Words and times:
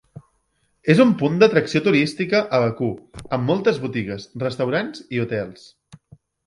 És 0.93 1.01
un 1.03 1.11
punt 1.19 1.37
d'atracció 1.43 1.81
turística 1.89 2.41
a 2.59 2.63
Bakú, 2.65 2.91
amb 3.39 3.49
moltes 3.53 3.81
botigues, 3.87 4.27
restaurants 4.49 5.09
i 5.19 5.25
hotels. 5.27 5.71